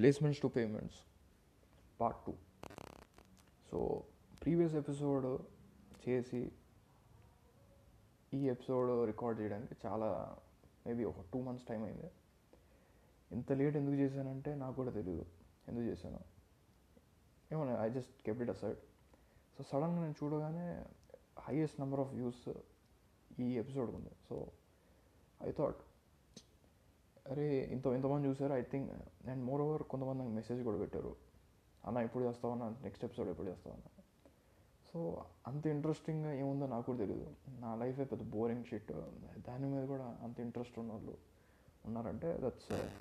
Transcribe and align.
Placements 0.00 0.42
to 0.42 0.48
payments 0.48 0.98
part 2.00 2.26
two 2.26 2.34
so 3.70 4.02
previous 4.42 4.74
episode 4.74 5.42
చేసి 6.08 6.52
ఈ 8.34 8.48
episode 8.48 9.06
record 9.06 9.40
చేయడానికి 9.40 9.76
చాలా 9.86 10.38
మేబీ 10.86 11.04
ఒక 11.04 11.20
టూ 11.20 11.40
మంత్స్ 11.40 11.66
టైం 11.66 11.82
అయింది. 11.84 12.10
ఇంత 13.32 13.52
లేట్ 13.52 13.76
ఎందుకు 13.76 13.96
చేశానంటే 13.96 14.54
నాకు 14.54 14.74
కూడా 14.74 14.90
తెలియదు 14.90 15.26
ఎందుకు 15.68 15.84
చేశాను? 15.84 16.20
ఏమో 17.52 17.78
I 17.82 17.90
just 17.90 18.22
kept 18.22 18.40
it 18.40 18.50
aside 18.50 18.78
so 19.58 19.64
సడన్గా 19.64 20.00
నేను 20.02 20.14
చూడగానే 20.24 20.86
హైయెస్ట్ 21.38 21.80
నెంబర్ 21.80 22.00
ఆఫ్ 22.00 22.08
వ్యూస్ 22.08 22.48
ఈ 23.40 23.58
ఎపిసోడ్ 23.58 23.90
ఉంది. 23.90 24.10
సో 24.28 24.52
ఐ 25.42 25.52
థాట్ 25.52 25.76
అరే 27.28 27.64
ఇంత 27.64 27.86
ఇంతమంది 27.86 28.28
చూసారు? 28.28 28.52
I 28.52 28.62
think 28.62 28.92
and 29.28 29.44
more 29.44 29.60
over 29.60 29.82
కొంతమంది 29.82 30.18
నాకు 30.22 30.34
మెసేజ్ 30.34 30.64
కూడా 30.64 30.78
పెట్టారు. 30.78 31.16
అన్న 31.84 31.98
ఎప్పుడు 31.98 32.24
చేస్తావు? 32.24 32.52
అన్న 32.52 32.76
నెక్స్ట్ 32.82 33.04
ఎపిసోడ్ 33.04 33.28
ఎప్పుడు 33.28 33.50
చేస్తావు? 33.50 33.74
అన్న. 33.74 33.86
సో 34.92 35.24
అంత 35.46 35.66
ఇంట్రెస్టింగ్గా 35.66 36.32
ఏముందో 36.32 36.66
నాకు 36.66 36.86
కూడా 36.86 36.98
తెలియదు 36.98 37.36
నా 37.48 37.74
లైఫే 37.74 38.04
పెద్ద 38.04 38.30
బోరింగ్ 38.30 38.64
షీట్ 38.64 38.92
దాని 39.46 39.66
మీద 39.66 39.86
కూడా 39.86 40.18
అంత 40.22 40.40
ఇంట్రెస్ట్ 40.40 40.78
ఉన్న 40.78 40.92
వాళ్ళు 40.92 41.16
ఉన్నారంటే 41.86 42.38
that's 42.40 42.92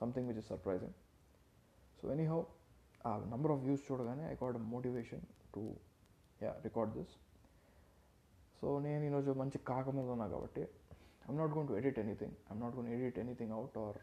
something 0.00 0.28
which 0.28 0.38
is 0.38 0.46
surprising 0.46 0.92
so 2.02 2.12
anyhow 2.26 2.42
ఆ 3.06 3.24
నెంబర్ 3.30 3.52
ఆఫ్ 3.52 3.60
వ్యూస్ 3.60 3.92
చూడగానే 3.92 4.24
I 4.24 4.34
got 4.34 4.56
motivation 4.56 5.20
to 5.54 5.74
yeah 6.42 6.52
record 6.62 6.94
this 6.94 7.08
so 8.60 8.78
నేను 8.78 9.04
ఈరోజు 9.04 9.30
మంచి 9.30 9.58
కాక 9.58 9.90
కాబట్టి 10.30 10.68
I'm 11.28 11.38
not 11.40 11.52
gonna 11.70 11.74
edit 11.80 11.98
anything 12.04 12.36
I'm 12.50 12.60
not 12.64 12.74
gonna 12.76 12.88
edit 12.94 13.18
anything 13.24 13.52
out 13.58 13.76
or 13.84 13.98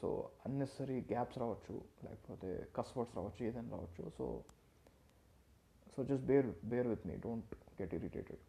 so 0.00 0.08
unnecessary 0.46 0.98
gaps 1.10 1.38
రావచ్చు 1.42 1.74
లేకపోతే 2.04 2.50
cuss words 2.76 3.16
రావచ్చు 3.16 3.42
ఏదైనా 3.48 3.70
రావచ్చు. 3.76 4.04
So 4.18 4.26
so 5.94 6.04
just 6.10 6.24
bear 6.30 6.48
bear 6.72 6.88
with 6.92 7.04
me 7.10 7.16
don't 7.26 7.52
get 7.80 7.94
irritated 7.98 8.42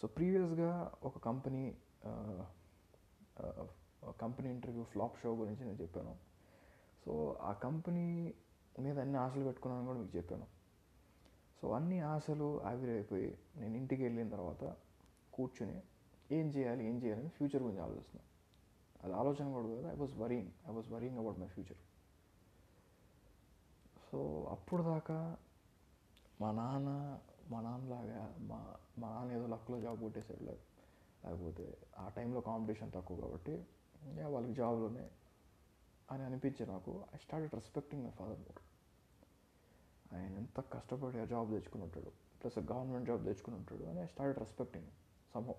so 0.00 0.06
ప్రీవియస్గా 0.16 0.72
ఒక 1.04 1.18
company 1.18 1.62
company 4.22 4.48
interview 4.50 4.84
flop 4.84 5.16
show 5.22 5.30
గురించి 5.40 5.62
నేను 5.64 5.78
చెప్పాను. 5.82 6.12
సో 7.04 7.12
ఆ 7.40 7.52
కంపెనీ 7.64 8.06
మీద 8.84 8.96
అన్ని 9.04 9.18
ఆశలు 9.18 9.44
పెట్టుకున్నాను 9.44 9.86
కూడా 9.86 9.98
మీకు 9.98 10.14
చెప్పాను. 10.16 10.46
సో 11.60 11.66
అన్ని 11.78 11.98
ఆశలు 12.14 12.48
ఆవిరైపోయి 12.70 13.30
నేను 13.56 13.74
ఇంటికి 13.76 14.02
వెళ్ళిన 14.02 14.28
తర్వాత 14.28 14.64
కూర్చుని 15.32 15.78
ఏం 16.30 16.46
చేయాలి 16.48 16.84
ఏం 16.84 17.02
చేయాలని 17.02 17.28
ఫ్యూచర్ 17.28 17.62
గురించి 17.62 17.82
ఆలోచిస్తున్నాను 17.82 18.26
అది 19.00 19.12
ఆలోచన 19.12 19.52
కూడా 19.52 19.68
కదా. 19.74 19.92
I 19.92 19.96
was 19.96 20.14
worrying 20.14 20.50
I 20.68 20.72
was 20.72 20.88
worrying 20.92 21.18
about 21.18 21.38
my 21.38 21.46
future 21.46 21.80
so 24.10 24.18
అప్పుడు 24.50 24.82
దాకా 24.82 25.18
మా 26.40 26.52
నాన్న 26.52 26.90
మా 27.50 27.60
నాన్నలాగా 27.60 28.20
మా 28.40 28.58
మా 28.98 29.08
నాన్న 29.08 29.32
ఏదో 29.32 29.46
లక్లో 29.46 29.80
జాబ్ 29.80 30.00
కొట్టేసాడు 30.00 30.44
లేదు 30.44 30.62
లేకపోతే 31.24 31.64
ఆ 31.98 32.08
టైంలో 32.08 32.40
కాంపిటీషన్ 32.40 32.92
తక్కువ 32.92 33.16
కాబట్టి 33.20 33.54
వాళ్ళకి 34.26 34.52
జాబ్లు 34.52 34.84
ఉన్నాయి 34.84 35.10
అని 36.08 36.22
అనిపించి 36.22 36.66
నాకు 36.66 36.92
I 37.14 37.18
started 37.18 37.54
respecting 37.54 38.04
my 38.04 38.10
father 38.10 38.38
more 38.38 38.60
ఆయన 40.14 40.32
ఎంత 40.36 40.60
కష్టపడి 40.72 41.18
ఆ 41.18 41.24
జాబ్ 41.24 41.50
తెచ్చుకుని 41.50 41.82
ఉంటాడు. 41.82 42.10
ప్లస్ 42.40 42.58
గవర్నమెంట్ 42.70 43.06
జాబ్ 43.06 43.24
తెచ్చుకుని 43.24 43.56
ఉంటాడు 43.56 43.82
అని 43.82 44.00
I 44.00 44.06
started 44.06 44.38
respecting 44.38 44.88
somehow 45.34 45.56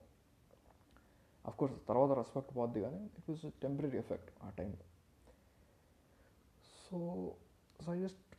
course 1.58 1.88
తర్వాత 1.88 2.12
రెస్పెక్ట్ 2.12 2.58
పోద్ది 2.58 2.82
కానీ 2.82 3.06
ఇట్ 3.06 3.30
వాజ్ 3.30 3.54
టెంపరీ 3.62 3.98
ఎఫెక్ట్ 3.98 4.44
ఆ 4.44 4.50
టైంలో 4.50 4.86
so 6.90 6.98
so 7.86 7.96
I 7.96 8.02
just 8.02 8.36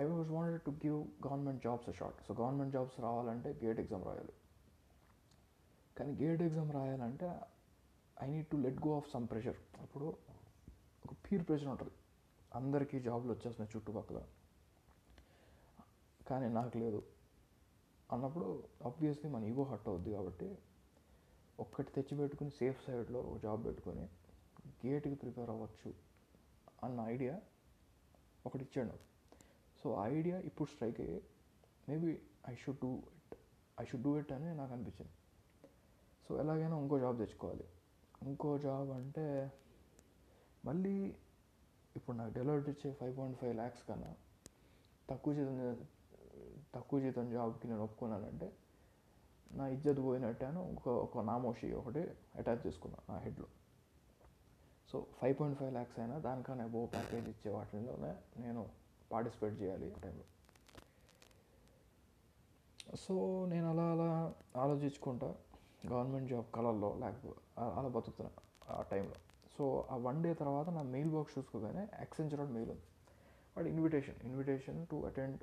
I 0.00 0.04
was 0.04 0.30
wanted 0.30 0.62
to 0.62 0.70
give 0.70 1.26
government 1.26 1.62
jobs 1.64 1.88
a 1.88 1.92
shot 1.92 2.26
so 2.26 2.34
government 2.34 2.72
jobs 2.72 3.00
రావాలంటే 3.00 3.60
గేట్ 3.64 3.80
ఎగ్జామ్ 3.80 4.04
రాయాలి. 4.04 4.32
కానీ 5.98 6.12
గేట్ 6.24 6.42
ఎగ్జామ్ 6.42 6.72
రాయాలంటే 6.72 7.40
I 8.22 8.30
need 8.30 8.46
to 8.46 8.56
let 8.56 8.86
go 8.86 8.96
of 8.96 9.10
some 9.10 9.28
pressure 9.28 9.56
అప్పుడు 9.80 10.16
ఒక 11.06 11.12
peer 11.12 11.48
pressure 11.48 11.68
ఉంటుంది. 11.68 11.92
అందరికీ 12.54 13.00
జాబ్లు 13.00 13.32
వచ్చేస్తున్నాయి 13.32 13.78
చుట్టుపక్కల. 13.78 14.22
కానీ 16.28 16.48
నాకు 16.48 16.78
లేదు. 16.78 17.02
అన్నప్పుడు 18.12 18.64
ఆబ్వియస్లీ 18.84 19.30
మన 19.30 19.44
ఈగో 19.44 19.62
హట్ 19.62 19.88
అవుద్ది 19.88 20.12
కాబట్టి 20.12 20.58
ఒక్కటి 21.60 21.92
తెచ్చిపెట్టుకుని 21.92 22.50
సేఫ్ 22.50 22.84
సైడ్లో 22.86 23.20
ఒక 23.20 23.36
జాబ్ 23.42 23.64
పెట్టుకొని 23.64 24.04
గేట్కి 24.86 25.14
ప్రిపేర్ 25.14 25.50
అవ్వచ్చు 25.50 25.94
అన్న 26.84 27.00
ఐడియా 27.00 27.40
ఒకటి 28.46 28.64
ఇచ్చాడు. 28.64 28.98
సో 29.82 29.94
ఆ 29.94 30.06
ఐడియా 30.06 30.38
ఇప్పుడు 30.38 30.68
స్ట్రైక్ 30.68 31.00
అయ్యి 31.00 31.22
maybe 31.88 32.20
I 32.48 32.54
should 32.54 32.76
do 32.76 32.90
it. 32.96 33.34
I 33.80 33.84
should 33.84 34.02
do 34.02 34.18
it 34.18 34.32
అని 34.32 34.54
నాకు 34.54 34.72
అనిపించింది. 34.72 35.12
సో 36.28 36.38
ఎలాగైనా 36.38 36.78
ఇంకో 36.78 36.98
జాబ్ 36.98 37.18
తెచ్చుకోవాలి. 37.18 37.66
ఇంకో 38.22 38.58
జాబ్ 38.58 38.90
అంటే 38.90 39.52
మళ్ళీ 40.64 41.14
ఇప్పుడు 41.96 42.16
నాకు 42.16 42.34
డెలివరీ 42.34 42.70
ఇచ్చే 42.70 42.92
ఫైవ్ 42.92 43.18
పాయింట్ 43.18 43.38
ఫైవ్ 43.38 43.54
ల్యాక్స్ 43.54 43.84
కన్నా 43.88 44.10
తక్కువ 45.10 45.34
జీతం 45.34 45.86
తక్కువ 46.74 47.00
జీతం 47.00 47.30
జాబ్కి 47.30 47.68
నేను 47.68 47.82
ఒప్పుకున్నానంటే 47.84 48.48
నా 49.50 49.68
ఇజ్జత్ 49.68 50.00
పోయినట్టాను 50.04 50.60
ఒక 50.72 50.88
ఒక 51.04 51.24
నామోషి 51.24 51.72
ఒకటి 51.72 52.02
అటాచ్ 52.34 52.66
చేసుకున్నాను 52.66 53.12
నా 53.12 53.18
హెడ్లో 53.18 53.48
so 54.88 55.06
five 55.20 55.38
point 55.38 55.58
five 55.58 55.72
lakhs 55.72 55.98
అయినా 55.98 56.18
దానికన్నా 56.18 56.66
బో 56.66 56.86
ప్యాకేజ్ 56.86 57.28
ఇచ్చే 57.28 57.50
వాటిలోనే 57.50 58.12
నేను 58.36 58.62
పార్టిసిపేట్ 59.10 59.60
చేయాలి 59.62 59.88
ఆ 59.96 60.00
టైంలో 60.00 60.26
సో 62.96 63.14
నేను 63.46 63.70
అలా 63.70 63.82
అలా 63.92 64.08
ఆలోచించుకుంటా. 64.56 65.28
గవర్నమెంట్ 65.86 66.30
జాబ్ 66.30 66.44
కళల్లో 66.54 66.98
లేకపోతే 66.98 67.40
అలా 67.76 67.88
బతుకుతున్నా 67.88 68.30
ఆ 68.68 68.82
టైంలో 68.82 69.16
సో 69.56 69.86
ఆ 69.90 69.96
వన్ 69.96 70.22
డే 70.22 70.34
తర్వాత 70.34 70.68
నా 70.68 70.82
మెయిల్ 70.88 71.10
బాక్స్ 71.10 71.38
చూసుకోగానే 71.38 71.88
ఎక్సెంచర్ 72.00 72.40
మెయిల్ 72.50 72.70
ఉంది. 72.70 72.86
వాడు 73.56 73.68
invitation 73.68 74.18
invitation 74.24 74.86
to 74.86 74.96
attend 75.06 75.40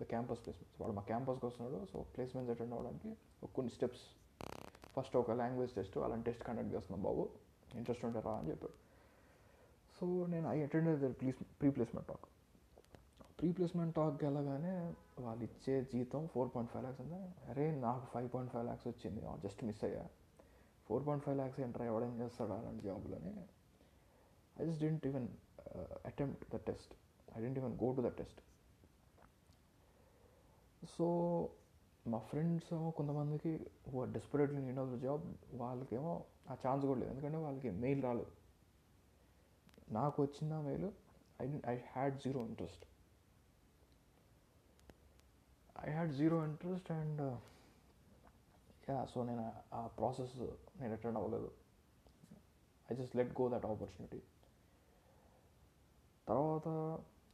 the 0.00 0.04
campus 0.12 0.40
placements 0.44 0.76
వాడు 0.82 0.94
మా 0.98 1.02
క్యాంపస్కి 1.10 1.46
వస్తున్నాడు 1.46 1.78
సో 1.92 1.98
ప్లేస్మెంట్స్ 2.14 2.52
అటెండ్ 2.54 2.74
అవ్వడానికి 2.76 3.10
కొన్ని 3.56 3.70
స్టెప్స్ 3.76 4.04
ఫస్ట్ 4.94 5.16
ఒక 5.22 5.30
లాంగ్వేజ్ 5.42 5.72
టెస్ట్ 5.78 5.96
అలాంటి 6.06 6.26
టెస్ట్ 6.30 6.44
కండక్ట్ 6.48 6.72
చేస్తున్నాం 6.74 7.02
బాబు. 7.06 7.24
ఇంట్రెస్ట్ 7.74 8.04
ఉంటే 8.04 8.20
రా 8.26 8.32
అని 8.40 8.48
చెప్పాడు. 8.50 8.76
సో 9.96 10.06
నేను 10.32 10.46
I 10.48 10.58
attend 10.62 10.90
please 11.20 11.38
pre 11.60 11.68
placement 11.76 12.08
talk 12.08 12.26
pre 13.38 13.48
placement 13.56 13.94
టాక్కి 13.96 14.24
వెళ్ళగానే 14.26 14.72
వాళ్ళు 15.24 15.42
ఇచ్చే 15.44 15.74
జీతం 15.92 16.22
ఫోర్ 16.34 16.48
పాయింట్ 16.54 16.70
ఫైవ్ 16.72 16.84
ల్యాక్స్ 16.84 17.00
ఉంది 17.04 17.18
అరే 17.50 17.64
నాకు 17.86 18.04
ఫైవ్ 18.12 18.28
పాయింట్ 18.34 18.52
ఫైవ్ 18.52 18.64
ల్యాక్స్ 18.68 18.86
వచ్చింది. 18.88 19.22
జస్ట్ 19.44 19.60
మిస్ 19.68 19.82
అయ్యా. 19.88 20.04
Four 20.88 21.02
point 21.06 21.24
five 21.24 21.36
lakhs 21.40 21.60
enter 21.66 21.82
అవ్వడం 21.82 22.12
చేస్తాడు 22.20 22.52
అలాంటి 22.52 22.82
జాబ్లోనే. 22.88 23.32
I 24.60 24.66
just 24.68 24.82
didn't 24.84 25.06
even 25.10 25.28
attempt 26.10 26.44
the 26.54 26.60
test 26.68 26.92
I 27.36 27.40
didn't 27.44 27.58
even 27.62 27.74
go 27.84 27.88
to 27.96 28.02
the 28.08 28.12
test 28.20 28.40
so 30.84 31.06
మా 32.06 32.18
ఫ్రెండ్స్ 32.18 32.92
కొంతమందికి 32.96 33.66
desperately 34.12 34.60
need 34.60 34.78
of 34.78 34.90
the 34.90 35.02
job 35.02 35.34
వాళ్ళకేమో 35.52 36.24
ఆ 36.50 36.56
chance 36.66 36.86
కూడా 36.86 37.00
లేదు. 37.00 37.10
ఎందుకంటే 37.10 37.38
వాళ్ళకి 37.38 37.70
మెయిల్ 37.70 38.02
రాలేదు. 38.02 38.32
నాకు 39.90 40.22
వచ్చిన 40.22 40.60
mail 40.60 40.90
I 41.42 41.58
I 41.66 41.76
had 41.76 42.18
zero 42.20 42.40
interest 42.40 42.84
I 45.86 45.90
had 45.90 46.12
zero 46.14 46.44
interest 46.44 46.92
and 46.92 47.22
yeah 48.90 49.04
so 49.04 49.24
నేను 49.24 49.52
ఆ 49.74 49.86
ప్రాసెస్ 49.86 50.38
నేను 50.80 50.92
అటెండ్ 50.92 51.18
అవ్వలేదు. 51.18 51.50
I 52.92 52.96
just 52.96 53.16
let 53.16 53.40
go 53.40 53.48
that 53.48 53.66
opportunity 53.66 54.22
తర్వాత 56.28 56.68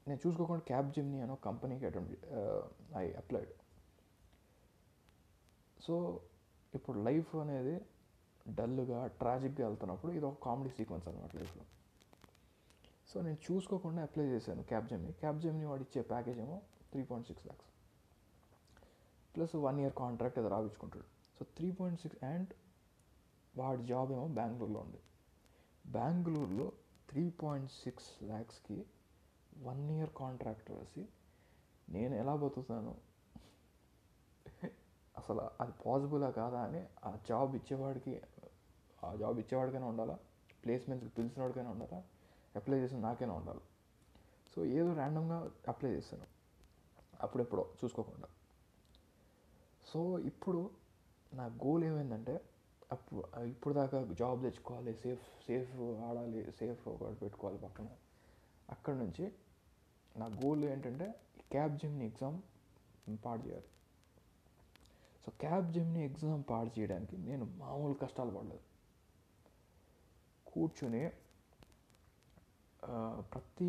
నేను 0.06 0.20
చూసుకోకుండా 0.24 0.64
క్యాబ్ 0.70 0.88
జిమ్ని 0.94 1.18
అనో 1.24 1.34
కంపెనీకి 1.48 1.84
అటెండ్ 1.88 2.12
ఐ 3.02 3.04
అప్లైడ్. 3.20 3.52
సో 5.86 5.94
ఇప్పుడు 6.76 6.98
లైఫ్ 7.08 7.32
అనేది 7.42 7.74
డల్గా 8.58 9.00
ట్రాజిక్గా 9.20 9.64
వెళ్తున్నప్పుడు 9.68 10.10
ఇది 10.18 10.26
ఒక 10.30 10.38
కామెడీ 10.46 10.70
సీక్వెన్స్ 10.78 11.06
అనమాట 11.08 11.32
లైఫ్లో. 11.40 11.64
సో 13.10 13.16
నేను 13.26 13.38
చూసుకోకుండా 13.46 14.00
అప్లై 14.06 14.26
చేశాను 14.34 14.62
క్యాబ్ 14.70 14.86
జమ్ని. 14.90 15.12
క్యాబ్ 15.22 15.38
జమ్ని 15.44 15.66
వాడు 15.70 15.82
ఇచ్చే 15.86 16.02
ప్యాకేజ్ 16.12 16.38
ఏమో 16.44 16.56
three 16.92 17.02
point 17.10 17.26
six 17.30 17.44
lakhs. 17.48 17.68
Plus 19.34 19.54
one 19.66 19.78
year 19.82 19.94
contract 20.02 20.38
అది 20.40 20.48
రాయించుకుంటాడు 20.54 21.06
so 21.36 21.42
three 21.56 21.68
point 21.78 22.00
six 22.04 22.20
and 22.32 22.50
వాడి 23.60 23.82
జాబ్ 23.92 24.10
ఏమో 24.16 24.26
బెంగళూరులో 24.40 24.80
ఉంది. 24.86 25.00
బెంగళూరులో 25.98 26.66
త్రీ 27.10 27.24
పాయింట్ 27.42 27.70
సిక్స్ 27.82 28.10
ల్యాక్స్కి 28.30 28.78
వన్ 29.58 29.90
ఇయర్ 29.90 30.10
కాంట్రాక్ట్ 30.16 30.70
రాసి 30.70 31.08
నేను 31.88 32.14
ఎలా 32.14 32.36
బతుకుతాను? 32.36 32.96
అసలు 35.16 35.40
అది 35.60 35.72
పాసిబులా 35.86 36.30
కాదా 36.30 36.60
అని 36.60 36.86
ఆ 37.04 37.18
జాబ్ 37.28 37.56
ఇచ్చేవాడికి 37.56 38.22
ఆ 39.04 39.14
జాబ్ 39.14 39.38
ఇచ్చేవాడికైనా 39.38 39.86
ఉండాలా? 39.86 40.18
ప్లేస్మెంట్స్కి 40.64 41.14
పిలిచినోడికైనా 41.14 41.70
ఉండాలా? 41.70 42.02
అప్లై 42.56 42.78
చేసిన 42.78 42.98
నాకైనా 42.98 43.34
ఉండాలి? 43.34 43.60
సో 44.56 44.64
ఏదో 44.64 44.92
ర్యాండమ్గా 44.92 45.50
అప్లై 45.68 45.90
చేశాను. 45.90 46.26
అప్పుడెప్పుడో 47.20 47.70
చూసుకోకుండా. 47.84 48.28
సో 49.86 50.18
ఇప్పుడు 50.18 50.70
నా 51.32 51.46
గోల్ 51.46 51.84
ఏమైందంటే 51.84 52.40
అప్పుడు 52.92 53.40
ఇప్పుడు 53.42 53.74
దాకా 53.74 54.04
జాబ్ 54.04 54.42
తెచ్చుకోవాలి 54.42 54.94
సేఫ్ 54.94 55.22
సేఫ్ 55.46 55.80
ఆడాలి 55.80 56.52
సేఫ్ 56.52 56.88
ఒకటి 56.88 57.14
పెట్టుకోవాలి 57.14 57.58
పక్కన. 57.58 57.88
అక్కడ 58.74 58.94
నుంచి 59.02 59.24
నా 60.20 60.26
గోల్ 60.42 60.62
ఏంటంటే 60.72 61.06
క్యాబ్ 61.52 61.74
జిమ్ని 61.80 62.04
ఎగ్జామ్ 62.10 62.38
పాడు 63.24 63.42
చేయాలి. 63.46 63.68
సో 65.24 65.32
క్యాబ్ 65.40 65.66
జిమ్ని 65.74 66.00
ఎగ్జామ్ 66.08 66.42
పాడు 66.50 66.70
చేయడానికి 66.78 67.16
నేను 67.28 67.44
మామూలు 67.62 67.94
కష్టాలు 68.02 68.32
పడలేదు. 68.36 68.64
కూర్చుని 70.46 71.02
ప్రతి 73.32 73.68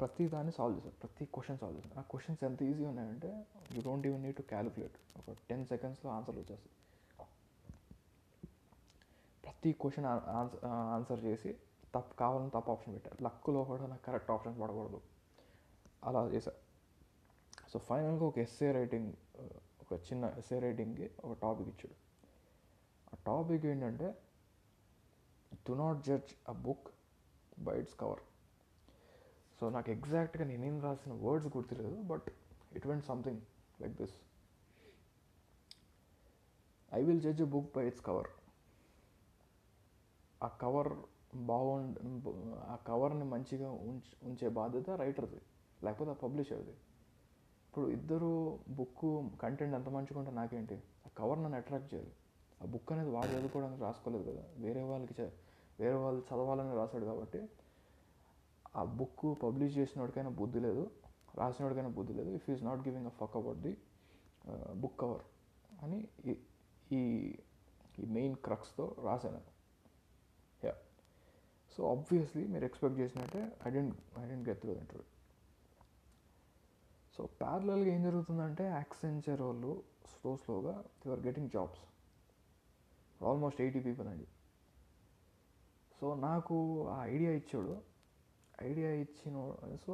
ప్రతి 0.00 0.24
దాన్ని 0.34 0.52
సాల్వ్ 0.58 0.76
చేశాను. 0.76 0.96
ప్రతి 1.02 1.24
క్వశ్చన్ 1.34 1.58
సాల్వ్ 1.62 1.76
చేశాను. 1.78 1.96
ఆ 2.00 2.04
క్వశ్చన్స్ 2.12 2.42
ఎంత 2.48 2.60
ఈజీ 2.70 2.84
ఉన్నాయంటే 2.90 3.30
you 3.74 3.80
don't 3.88 4.06
even 4.10 4.22
need 4.26 4.36
to 4.36 4.44
calculate 4.52 4.96
ఒక 5.20 5.34
టెన్ 5.48 5.64
సెకండ్స్లో 5.72 6.10
ఆన్సర్ 6.16 6.36
వచ్చేస్తుంది 6.42 6.76
ప్రతి 9.44 9.72
క్వశ్చన్ 9.82 10.06
ఆన్సర్ 10.38 10.64
ఆన్సర్ 10.96 11.20
చేసి 11.28 11.52
తప్పు 11.94 12.14
కావాలని 12.14 12.50
తప్పు 12.50 12.70
ఆప్షన్ 12.72 12.94
పెట్టారు. 12.94 13.16
లక్లో 13.22 13.64
కూడా 13.64 13.86
నాకు 13.86 14.02
కరెక్ట్ 14.02 14.30
ఆప్షన్ 14.30 14.60
పడకూడదు. 14.60 15.00
అలా 16.04 16.20
చేశా. 16.26 16.52
సో 17.70 17.78
ఫైనల్గా 17.78 18.24
ఒక 18.24 18.38
ఎస్ఏ 18.38 18.72
రైటింగ్ 18.72 19.12
ఒక 19.82 19.92
చిన్న 19.98 20.24
ఎస్ఏ 20.38 20.58
రైటింగ్కి 20.58 21.10
ఒక 21.24 21.32
టాపిక్ 21.42 21.68
ఇచ్చాడు. 21.68 21.96
ఆ 23.12 23.16
టాపిక్ 23.26 23.66
ఏంటంటే 23.66 24.08
do 25.68 25.72
not 25.72 26.00
judge 26.06 26.32
a 26.48 26.52
book 26.52 26.88
by 27.58 27.80
its 27.80 27.96
cover 28.00 28.22
so 29.60 29.70
నాకు 29.70 29.90
ఎగ్జాక్ట్గా 29.90 30.44
నేనేం 30.44 30.80
రాసిన 30.80 31.12
వర్డ్స్ 31.12 31.48
గుర్తులేదు 31.56 31.96
but 32.10 32.28
it 32.72 32.86
went 32.86 33.06
something 33.06 33.40
like 33.80 33.94
this. 33.94 34.16
I 36.94 37.00
will 37.04 37.20
judge 37.20 37.42
a 37.42 37.48
book 37.54 37.70
by 37.76 37.86
its 37.86 38.04
cover 38.06 38.30
ఆ 40.42 40.48
కవర్ 40.62 40.92
బాగుండు 41.34 42.34
ఆ 42.68 42.76
కవర్ని 42.76 43.24
మంచిగా 43.24 43.70
ఉంచ 43.70 44.00
ఉంచే 44.22 44.48
బాధ్యత 44.48 44.90
రైటర్ది 44.90 45.40
లేకపోతే 45.84 46.10
ఆ 46.10 46.14
పబ్లిషర్ది. 46.14 46.70
ఇప్పుడు 47.68 47.86
ఇద్దరు 47.86 48.58
బుక్ 48.68 49.40
కంటెంట్ 49.42 49.74
ఎంత 49.74 49.88
మంచిగా 49.88 50.30
నాకేంటి? 50.30 50.74
ఆ 51.06 51.08
కవర్ 51.18 51.42
నన్ను 51.42 51.58
అట్రాక్ట్ 51.58 51.94
చేయాలి. 51.94 52.12
ఆ 52.62 52.64
బుక్ 52.64 52.92
అనేది 52.92 53.10
వాడు 53.10 53.26
చదువుకోవడానికి 53.26 53.82
రాసుకోలేదు 53.82 54.30
కదా. 54.30 54.44
వేరే 54.56 54.82
వాళ్ళకి 54.82 55.22
వేరే 55.80 55.94
వాళ్ళు 55.94 56.22
చదవాలని 56.34 56.74
రాశాడు 56.74 57.04
కాబట్టి 57.04 57.48
ఆ 58.76 58.84
బుక్ 58.84 59.42
పబ్లిష్ 59.42 59.78
చేసినోడికైనా 59.78 60.28
బుద్ధి 60.28 60.60
లేదు. 60.60 60.90
రాసినోడికైనా 61.34 61.88
బుద్ధి 61.88 62.12
లేదు. 62.12 62.30
If 62.30 62.50
is 62.50 62.64
not 62.64 62.88
giving 62.88 63.06
a 63.06 63.08
fuck 63.08 63.36
about 63.36 63.58
the 63.58 63.76
book 64.74 65.00
cover 65.00 65.22
అని 65.82 66.08
ఈ- 66.24 66.40
ఈ 66.92 67.34
మెయిన్ 68.06 68.34
క్రక్స్తో 68.34 68.96
రాశాను. 69.02 69.59
సో 71.72 71.90
ఆబ్వియస్లీ 71.90 72.44
మీరు 72.46 72.64
ఎక్స్పెక్ట్ 72.64 72.98
చేసినట్టే 73.00 73.42
I 73.66 73.70
didn't 73.70 73.96
I 74.18 74.24
didn't 74.28 74.48
get 74.48 74.60
through 74.60 74.72
interview 74.72 75.06
so 77.16 77.26
ప్యారలల్గా 77.40 77.90
ఏం 77.94 78.02
జరుగుతుందంటే 78.02 78.64
యాక్సెంచర్ 78.78 79.42
వాళ్ళు 79.42 79.72
స్లో 80.12 80.36
స్లోగా 80.36 80.74
they 81.00 81.10
are 81.10 81.22
getting 81.26 81.50
jobs 81.50 81.82
almost 83.20 83.60
eighty 83.60 83.80
people 83.80 84.08
అండి. 84.08 84.26
సో 85.98 86.14
నాకు 86.26 86.56
ఆ 86.88 86.98
ఐడియా 87.06 87.32
ఇచ్చాడు. 87.32 87.74
ఐడియా 88.62 88.90
ఇచ్చినోడు 89.02 89.76
సో 89.84 89.90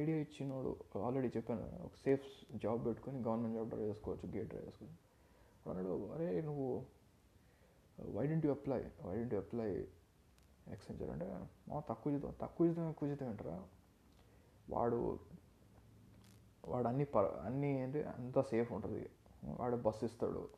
ఐడియా 0.00 0.16
ఇచ్చినోడు 0.24 0.70
ఆల్రెడీ 1.06 1.28
చెప్పాను 1.36 1.66
ఒక 1.86 1.94
సేఫ్ 2.04 2.24
జాబ్ 2.62 2.80
పెట్టుకొని 2.86 3.18
గవర్నమెంట్ 3.18 3.56
జాబ్ 3.56 3.70
ట్రై 3.70 3.84
చేసుకోవచ్చు 3.90 4.26
గేట్ 4.34 4.48
ట్రై 4.48 4.62
చేసుకోవచ్చు 4.66 5.00
అన్నాడు 5.70 5.94
అరే 6.14 6.28
నువ్వు 6.40 6.66
why 7.98 8.24
didn't 8.26 8.46
you 8.46 8.52
apply 8.52 8.80
why 9.06 9.14
didn't 9.16 9.34
you 9.34 9.40
apply 9.40 9.68
exchanger 10.68 11.10
అంటే 11.10 11.48
మా 11.68 11.80
తక్కువ 11.80 12.12
జీతం 12.12 12.34
తక్కువ 12.40 12.66
జీతం 12.66 12.90
ఎక్కువ 12.90 13.08
జీతం 13.08 13.30
ఏంటరా? 13.30 13.66
వాడు 14.70 15.18
వాడు 16.64 16.88
అన్ని 16.88 17.04
ప 17.04 17.18
అన్నీ 17.18 17.82
ఏంటి 17.82 18.02
అంతా 18.02 18.42
సేఫ్ 18.42 18.72
ఉంటుంది. 18.72 19.10
వాడు 19.44 19.76
బస్ 19.76 20.04
ఇస్తాడు. 20.04 20.48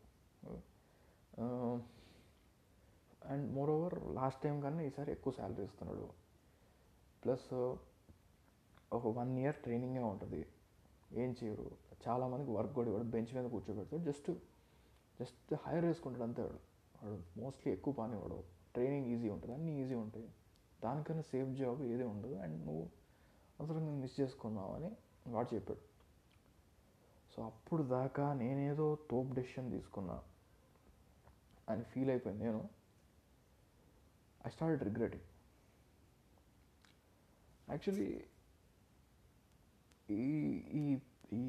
And 3.25 3.53
more 3.53 3.71
over 3.71 3.95
last 4.15 4.43
time 4.43 4.61
కన్నా 4.61 4.83
ఈసారి 4.83 5.13
ఎక్కువ 5.13 5.33
శాలరీ 5.33 5.65
ఇస్తున్నాడు. 5.65 6.09
ప్లస్ 7.25 7.77
ఒక 8.93 9.07
వన్ 9.07 9.39
ఇయర్ 9.39 9.55
ట్రైనింగే 9.55 10.03
ఉంటుంది. 10.03 10.47
ఏం 11.13 11.37
చేయరు 11.45 11.71
చాలామందికి 12.09 12.51
వర్క్ 12.51 12.75
కూడా 12.75 12.89
ఇవ్వడు. 12.89 13.05
బెంచ్ 13.05 13.35
మీద 13.35 13.51
కూర్చోబెడతాడు. 13.51 14.03
జస్ట్ 14.03 14.31
జస్ట్ 15.21 15.55
హైర్ 15.67 15.85
వేసుకుంటాడు 15.85 16.23
అంతే 16.23 16.43
వాడు. 16.43 16.59
వాడు 17.03 17.41
మోస్ట్లీ 17.41 17.73
ఎక్కువ 17.73 17.95
పని 17.95 18.17
వాడు. 18.17 18.56
ట్రైనింగ్ 18.77 19.07
ఈజీ 19.15 19.29
ఉంటుంది 19.35 19.55
అన్నీ 19.55 19.73
ఈజీ 19.83 19.97
ఉంటాయి. 20.05 20.29
దానికన్నా 20.83 21.23
సేఫ్ 21.23 21.51
జాబ్ 21.59 21.83
ఏది 21.83 22.05
ఉండదు. 22.13 22.35
అండ్ 22.35 22.57
నువ్వు 22.67 22.85
అసలు 23.61 23.79
నేను 23.79 23.99
మిస్ 24.05 24.17
చేసుకున్నావు 24.21 24.73
అని 24.75 24.91
వాడు 25.35 25.55
చెప్పాడు. 25.55 25.85
సో 27.33 27.43
అప్పుడు 27.43 27.83
దాకా 27.97 28.27
నేనేదో 28.43 28.89
తోపు 29.11 29.33
డెసిషన్ 29.35 29.71
తీసుకున్నా 29.71 30.17
అని 31.69 31.83
ఫీల్ 31.83 32.11
అయిపోయింది. 32.11 32.45
నేను 32.45 32.61
ఐ 34.47 34.51
స్టార్ట్ 34.51 34.83
రిగ్రెటింగ్ 34.85 35.27
యాక్చువల్లీ 37.71 38.11
ఈ 40.11 40.25
ఈ 40.81 40.83
ఈ 41.33 41.45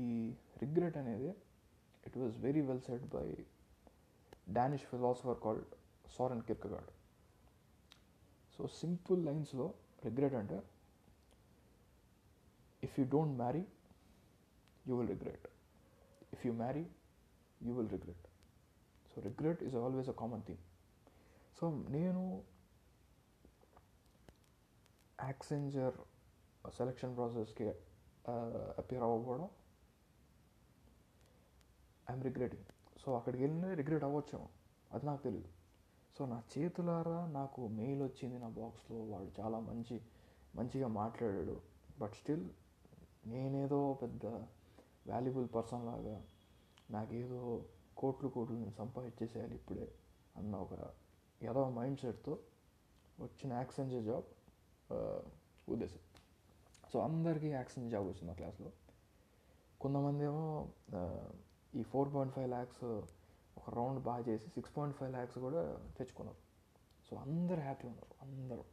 రిగ్రెట్ 0.61 0.97
అనేది 0.97 1.29
it 2.07 2.17
was 2.17 2.37
very 2.37 2.61
well 2.61 2.81
set 2.81 3.05
by 3.15 3.25
Danish 4.49 4.85
philosopher 4.91 5.39
called 5.43 5.65
Soren 6.17 6.41
Kierkegaard 6.41 6.89
so 8.59 8.67
simple 8.77 9.25
లైన్స్లో 9.25 9.65
రిగ్రెట్ 10.05 10.33
అంటే 10.33 10.57
if 12.83 12.99
you 12.99 13.05
don't 13.07 13.37
marry 13.37 13.63
you 14.85 14.97
will 14.97 15.09
regret 15.09 15.45
if 16.33 16.45
you 16.45 16.53
marry 16.53 16.85
you 17.61 17.73
will 17.75 17.89
regret 17.89 18.25
so 19.11 19.21
regret 19.21 19.63
is 19.63 19.75
always 19.75 20.09
a 20.09 20.13
common 20.13 20.43
thing 20.43 20.63
so 21.57 21.65
నేను 21.89 22.23
Accenture 25.19 25.95
selection 26.71 27.15
ప్రాసెస్కి 27.15 27.65
appear 28.77 29.03
అవ్వకపోవడం 29.03 29.47
I'm 32.09 32.23
regretting 32.23 32.67
so 32.99 33.15
అక్కడికి 33.15 33.43
వెళ్ళిన 33.43 33.73
regret 33.73 34.03
అవ్వచ్చేమో. 34.03 34.47
అది 34.91 35.05
నాకు 35.05 35.21
తెలియదు 35.23 35.49
సో 36.17 36.25
నా 36.25 36.37
చేతులారా 36.53 37.17
నాకు 37.25 37.67
మెయిల్ 37.79 38.01
వచ్చింది 38.03 38.37
నా 38.39 38.47
బాక్స్లో. 38.49 38.97
వాడు 38.97 39.31
చాలా 39.39 39.59
మంచి 39.59 39.95
మంచిగా 40.55 40.87
మాట్లాడాడు. 40.87 41.57
బట్ 41.99 42.13
స్టిల్ 42.13 42.45
నేనేదో 43.25 43.79
పెద్ద 44.01 44.25
వాల్యుబుల్ 45.09 45.47
పర్సన్ 45.55 45.85
లాగా 45.85 46.15
నాకేదో 46.91 47.41
కోట్లు 47.97 48.29
కోట్లు 48.29 48.57
నేను 48.57 48.71
సంపాదించేసేయాలి 48.71 49.55
ఇప్పుడే 49.55 49.87
అన్న 50.37 50.55
ఒక 50.55 50.73
ఏదో 51.43 51.69
మైండ్ 51.69 51.99
సెట్తో 51.99 52.33
వచ్చిన 53.19 53.53
యాక్సెంజర్ 53.53 54.03
జాబ్ 54.03 54.27
ఉద్దేశం 55.69 56.01
సో 56.93 56.99
అందరికీ 56.99 57.49
యాక్సెంజర్ 57.49 57.91
జాబ్ 57.91 58.05
వచ్చింది 58.07 58.27
మా 58.27 58.33
క్లాస్లో. 58.33 58.71
కొంతమంది 59.81 60.23
ఏమో 60.23 60.45
ఈ 61.75 61.83
ఫోర్ 61.83 62.13
పాయింట్ 62.13 62.33
ఫైవ్ 62.35 62.49
ల్యాక్స్ 62.49 62.85
ఒక 63.57 63.69
రౌండ్ 63.69 64.03
బాగా 64.03 64.23
చేసి 64.27 64.49
సిక్స్ 64.49 64.77
పాయింట్ 64.77 64.97
ఫైవ్ 64.97 65.11
ల్యాక్స్ 65.11 65.39
కూడా 65.39 65.91
తెచ్చుకున్నారు 65.97 66.37
సో 67.09 67.15
అందరు 67.15 67.59
హ్యాపీ 67.59 67.87
ఉన్నారు 67.87 68.15
అందరూ. 68.21 68.63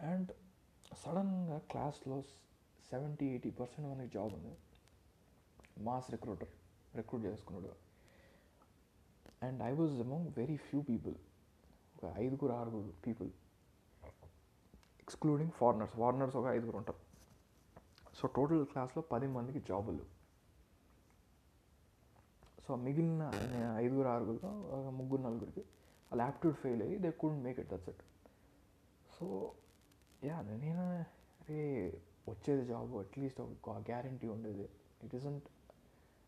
అండ్ 0.00 0.32
సడన్గా 0.96 1.58
క్లాస్లో 1.58 2.22
సెవెంటీ 2.90 3.26
ఎయిటీ 3.26 3.50
పర్సెంట్ 3.50 3.90
మనకి 3.90 4.14
జాబ్ 4.14 4.32
ఉంది. 4.32 4.56
మాస్ 5.78 6.10
రిక్రూటర్ 6.10 6.48
రిక్రూట్ 6.96 7.24
చేసుకున్నాడు. 7.24 7.74
And 9.42 9.62
I 9.62 9.72
was 9.72 9.92
among 9.92 10.32
very 10.38 10.56
few 10.56 10.82
people 10.82 11.14
ఒక 11.96 12.14
ఐదుగురు 12.18 12.52
ఆరుగురు 12.52 12.92
పీపుల్. 13.06 13.30
ఎక్స్క్లూడింగ్ 15.00 15.50
ఫారినర్స్ 15.50 15.94
ఫారినర్స్ 15.94 16.36
ఒక 16.36 16.46
ఐదుగురు 16.46 16.76
ఉంటారు. 16.76 16.98
సో 18.14 18.28
టోటల్ 18.28 18.66
క్లాస్లో 18.66 19.02
పది 19.02 19.26
మందికి 19.26 19.60
జాబులు. 19.60 20.21
సో 22.64 22.76
మిగిలిన 22.86 23.24
ఐదుగురు 23.82 24.08
ఆరుగురు 24.14 24.50
ముగ్గురు 24.98 25.22
నలుగురికి 25.28 25.62
వాళ్ళ 26.10 26.20
యాప్టిట్యూడ్ 26.26 26.56
ఫెయిల్ 26.62 26.82
అయ్యి 26.86 26.96
they 27.04 27.10
could 27.22 27.38
make 27.46 27.58
it 27.62 27.70
that's 27.72 27.88
it. 27.92 28.02
So 29.14 29.26
yeah 30.28 30.36
నేను 30.48 30.84
అరే 31.42 31.60
వచ్చేది 32.28 32.64
జాబ్ 32.70 32.92
అట్లీస్ట్ 33.02 33.40
ఒక 33.44 33.76
గ్యారంటీ 33.90 34.26
ఉండేది. 34.34 34.66
It 35.04 35.14
isn't 35.20 35.46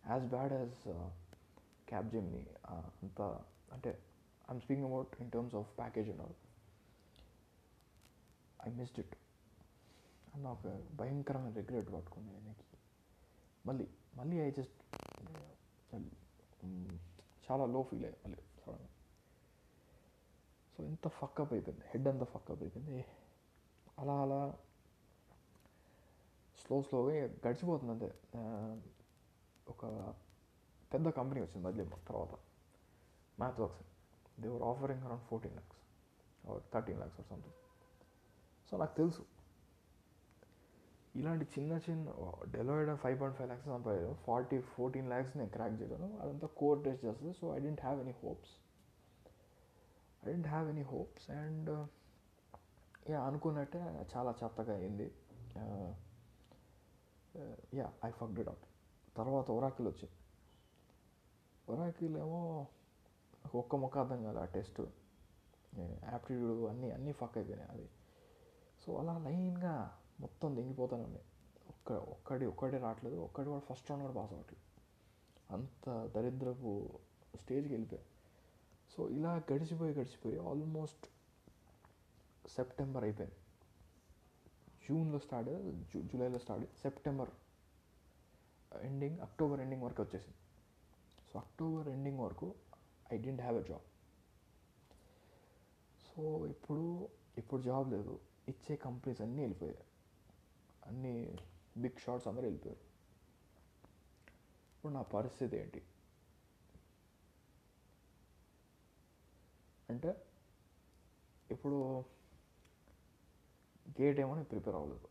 as 0.05 0.25
bad 0.35 0.55
as 0.61 0.81
Capgemini 2.14 2.43
అంత 3.03 3.21
అంటే 3.75 3.91
I'm 4.49 4.62
speaking 4.64 4.88
about 4.91 5.12
in 5.23 5.31
terms 5.35 5.55
of 5.61 5.69
package 5.79 6.09
and 6.14 6.23
all. 6.25 6.37
I 8.67 8.71
missed 8.81 8.99
it. 9.05 9.14
అన్న 10.35 10.47
ఒక 10.57 10.67
భయంకరమైన 11.00 11.55
రిగ్రెట్ 11.61 11.91
పట్టుకుంది 11.97 12.31
ఆయనకి 12.37 12.67
మళ్ళీ 13.69 13.87
మళ్ళీ 14.21 14.37
ఐ 14.47 14.50
జస్ట్ 14.59 14.81
చాలా 17.51 17.67
లో 17.67 17.83
ఫీల్ 17.83 18.05
అయ్యా 18.05 18.19
మళ్ళీ 18.25 18.43
సడన్గా 18.67 18.89
సో 20.77 20.85
ఎంత 20.85 21.09
ఫక్కప్ 21.09 21.53
అయిపోయింది. 21.53 21.85
హెడ్ 21.87 22.09
అంతా 22.09 22.25
ఫక్కప్ 22.25 22.63
అయిపోయింది. 22.63 23.05
అలా 23.99 24.23
అలా 24.23 24.57
స్లో 26.59 26.83
స్లోగా 26.83 27.15
గడిచిపోతుంది 27.25 27.93
అంతే. 27.93 28.19
ఒక 29.69 29.87
పెద్ద 30.93 31.09
కంపెనీ 31.09 31.41
వచ్చింది 31.41 31.67
మధ్య 31.67 31.85
తర్వాత. 31.85 32.35
MathWorks 33.61 33.83
they were 34.41 34.63
offering 34.63 35.03
around 35.05 35.25
fourteen 35.25 35.55
lakhs 35.55 35.79
or 36.49 36.63
thirteen 36.75 36.99
lakhs 36.99 37.21
or 37.21 37.29
something 37.29 37.55
so 38.71 38.77
నాకు 38.77 38.97
తెలుసు. 38.97 39.34
ఇలాంటి 41.21 41.44
చిన్న 41.54 41.73
చిన్న 41.87 42.12
Deloitte 42.54 42.90
five 43.02 43.16
point 43.21 43.37
five 43.38 43.49
lakhs 43.50 43.68
సంపాదాను 43.75 44.14
forty 44.26 44.56
fourteen 44.75 45.09
lakhs 45.12 45.35
నేను 45.40 45.52
క్రాక్ 45.56 45.76
చేశాను. 45.83 46.09
అదంతా 46.23 46.49
కోర్ 46.61 46.78
టెస్ట్ 46.87 47.02
చేస్తుంది. 47.06 47.33
So 47.40 47.44
I 47.56 47.59
didn't 47.66 47.83
have 47.87 47.99
any 48.04 48.14
hopes 48.23 48.52
I 50.23 50.26
didn't 50.30 50.49
have 50.54 50.68
any 50.73 50.85
hopes 50.92 51.26
and 51.40 51.71
yeah 53.12 53.21
అనుకున్నట్టే 53.28 53.80
చాలా 54.14 54.30
చెత్తగా 54.42 54.75
అయింది. 54.80 55.09
Yeah 57.78 57.87
I 58.09 58.11
fucked 58.21 58.38
it 58.42 58.50
out 58.52 58.66
తర్వాత 59.16 59.49
ఒరాకిల్ 59.59 59.87
వచ్చింది 59.92 60.16
ఒరాకిల్ 61.73 62.16
ఏమో 62.25 62.40
ఒక్క 63.61 63.76
మొక్క 63.83 63.97
అర్థం 64.02 64.21
కాదు 64.26 64.38
ఆ 64.44 64.47
టెస్ట్ 64.54 64.80
యాప్టిట్యూడ్ 66.12 66.62
అన్నీ 66.71 66.88
అన్నీ 66.97 67.12
ఫక్ 67.21 67.37
అయిపోయినాయి 67.38 67.71
అది. 67.75 67.87
సో 68.83 68.88
అలా 69.00 69.14
లైన్గా 69.26 69.75
మొత్తం 70.21 70.56
దింగిపోతానండి 70.56 71.06
ఉన్నాయి 71.06 71.26
ఒక్క 71.68 71.92
ఒక్కడి 71.92 72.47
ఒక్కడే 72.47 72.78
రావట్లేదు. 72.78 73.16
ఒక్కడి 73.16 73.49
కూడా 73.49 73.61
ఫస్ట్ 73.61 73.90
రౌండ్ 73.90 74.04
కూడా 74.06 74.14
పాస్ 74.14 74.33
అవ్వట్లేదు. 74.33 74.62
అంత 75.50 76.12
దరిద్రపు 76.14 76.90
స్టేజ్కి 77.40 77.73
వెళ్ళిపోయాయి 77.75 78.09
సో 78.97 79.09
ఇలా 79.09 79.42
గడిచిపోయి 79.52 79.92
గడిచిపోయి 79.92 80.38
ఆల్మోస్ట్ 80.38 81.06
సెప్టెంబర్ 82.49 83.04
అయిపోయింది. 83.04 83.37
జూన్లో 84.88 85.18
స్టార్ట్ 85.18 85.50
జూ 85.90 86.00
జూలైలో 86.02 86.38
start 86.38 86.66
September 86.78 87.30
ending 88.83 89.21
October 89.21 89.61
ending 89.61 89.83
వరకు 89.83 90.02
వచ్చేసింది. 90.02 90.38
సో 91.33 91.38
అక్టోబర్ 91.38 91.88
ఎండింగ్ 91.88 92.21
వరకు 92.21 92.54
I 93.12 93.18
didn't 93.18 93.42
have 93.42 93.59
a 93.59 93.68
job 93.68 93.87
so 96.06 96.47
ఇప్పుడు 96.47 97.09
ఇప్పుడు 97.38 97.62
జాబ్ 97.62 97.90
లేదు. 97.90 98.21
ఇచ్చే 98.49 98.76
కంపెనీస్ 98.76 99.21
అన్నీ 99.21 99.42
వెళ్ళిపోయాయి. 99.42 99.78
అన్ని 100.87 101.37
బిగ్ 101.76 101.99
షాట్స్ 101.99 102.29
అందరూ 102.29 102.43
వెళ్ళిపోయారు. 102.43 102.81
ఇప్పుడు 104.76 104.93
నా 104.93 105.03
పరిస్థితి 105.03 105.57
ఏంటి? 105.57 105.83
అంటే 109.91 110.26
ఇప్పుడు 111.50 112.05
గేట్ 114.00 114.21
ఏమో 114.21 114.43
ప్రిపేర్ 114.43 114.76
అవ్వలేదు. 114.76 115.09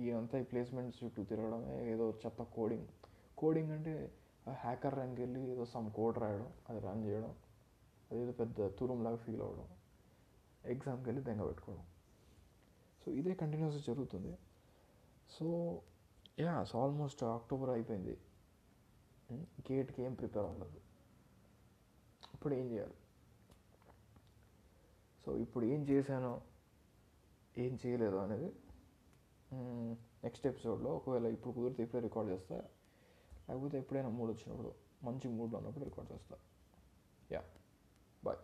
ఈ 0.00 0.10
అంతా 0.10 0.38
ఈ 0.38 0.42
ప్లేస్మెంట్స్ 0.42 1.04
చుట్టూ 1.04 1.24
తిరగడమే 1.24 1.92
ఏదో 1.92 2.10
చెత్త 2.26 2.42
కోడింగ్ 2.42 2.86
కోడింగ్ 3.38 3.72
అంటే 3.72 4.14
హ్యాకర్ 4.54 4.94
ర్యాంక్ 4.94 5.20
వెళ్ళి 5.20 5.40
ఏదో 5.40 5.64
సమ్ 5.64 5.90
కోడ్ 5.92 6.18
రాయడం 6.18 6.52
అది 6.68 6.78
రన్ 6.78 7.04
చేయడం 7.04 7.34
అదేదో 8.10 8.32
పెద్ద 8.32 8.66
తూరంలాగా 8.66 9.16
ఫీల్ 9.16 9.40
అవ్వడం 9.40 9.68
ఎగ్జామ్కి 10.64 11.08
వెళ్ళి 11.10 11.24
దెంగ 11.24 11.42
పెట్టుకోవడం. 11.46 11.86
సో 13.04 13.10
ఇదే 13.10 13.34
కంటిన్యూస్ 13.34 13.86
జరుగుతుంది. 13.86 14.38
So 15.38 15.46
ya 16.40 16.64
so 16.64 16.82
almost 16.82 17.24
October 17.24 17.70
అయిపోయింది. 17.70 18.18
Hmm, 19.30 19.42
గేట్కి 19.72 20.02
ఏం 20.02 20.14
ప్రిపేర్ 20.14 20.44
అవ్వలేదు. 20.44 20.80
ఇప్పుడు 22.34 22.54
ఏం 22.54 22.66
చేయాలి? 22.70 22.96
సో 25.24 25.36
ఇప్పుడు 25.36 25.64
ఏం 25.64 25.82
చేశానో 25.88 26.42
ఏం 27.58 27.78
చేయలేదు 27.86 28.16
అనేది 28.16 28.50
hmm, 29.50 29.96
నెక్స్ట్ 30.24 30.46
ఎపిసోడ్లో 30.46 30.90
ఒకవేళ 30.96 31.26
ఇప్పుడు 31.26 31.54
కుదిరితే 31.54 31.82
ఇప్పుడే 31.82 32.02
రికార్డ్ 32.02 32.30
చేస్తా. 32.30 32.56
లేకపోతే 33.48 33.78
ఎప్పుడైనా 33.78 34.08
మూడ్ 34.08 34.30
వచ్చినప్పుడు 34.30 34.72
మంచి 35.04 35.28
మూడ్లో 35.28 35.58
ఉన్నప్పుడు 35.58 35.84
రికార్డ్ 35.84 36.12
చేస్తా. 36.12 36.36
Yeah 37.32 37.42
bye 38.24 38.38